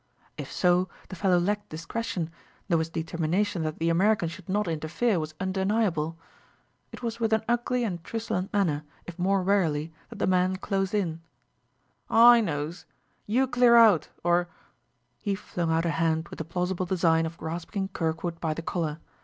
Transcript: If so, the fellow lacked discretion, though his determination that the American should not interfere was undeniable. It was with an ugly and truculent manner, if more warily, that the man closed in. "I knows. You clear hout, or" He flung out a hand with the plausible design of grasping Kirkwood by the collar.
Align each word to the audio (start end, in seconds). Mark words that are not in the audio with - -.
If 0.35 0.51
so, 0.51 0.89
the 1.09 1.15
fellow 1.15 1.37
lacked 1.37 1.69
discretion, 1.69 2.31
though 2.67 2.79
his 2.79 2.89
determination 2.89 3.61
that 3.61 3.77
the 3.77 3.89
American 3.91 4.29
should 4.29 4.49
not 4.49 4.67
interfere 4.67 5.19
was 5.19 5.35
undeniable. 5.39 6.17
It 6.91 7.03
was 7.03 7.19
with 7.19 7.33
an 7.33 7.43
ugly 7.47 7.83
and 7.83 8.03
truculent 8.03 8.51
manner, 8.51 8.83
if 9.05 9.19
more 9.19 9.43
warily, 9.43 9.93
that 10.09 10.17
the 10.17 10.25
man 10.25 10.55
closed 10.55 10.95
in. 10.95 11.21
"I 12.09 12.41
knows. 12.43 12.87
You 13.27 13.45
clear 13.45 13.77
hout, 13.77 14.09
or" 14.23 14.47
He 15.21 15.35
flung 15.35 15.71
out 15.71 15.85
a 15.85 15.91
hand 15.91 16.29
with 16.29 16.39
the 16.39 16.45
plausible 16.45 16.87
design 16.87 17.27
of 17.27 17.37
grasping 17.37 17.89
Kirkwood 17.89 18.39
by 18.39 18.55
the 18.55 18.63
collar. 18.63 18.97